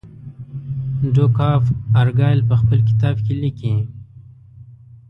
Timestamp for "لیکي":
3.41-3.73